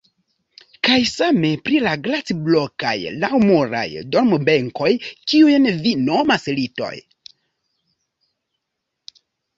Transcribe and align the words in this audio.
Kaj 0.85 0.95
same 1.09 1.49
pri 1.67 1.81
la 1.87 1.91
glaciblokaj 2.07 2.95
laŭmuraj 3.25 3.85
dormbenkoj, 4.17 4.89
kiujn 5.13 5.69
vi 5.85 5.95
nomas 6.09 6.51
litoj. 6.61 6.93